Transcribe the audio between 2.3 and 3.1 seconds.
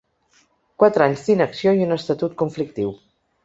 conflictiu.